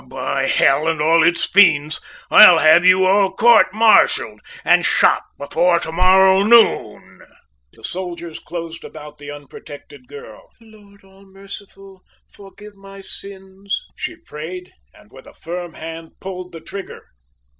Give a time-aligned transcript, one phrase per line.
[0.01, 2.01] Or by h l, and all its fiends,
[2.31, 7.21] I'll have you all court martialed, and shot before to morrow noon!"
[7.73, 10.49] The soldiers closed around the unprotected girl.
[10.59, 12.01] "Lord, all merciful!
[12.27, 17.05] forgive my sins," she prayed, and with a firm hand pulled the trigger!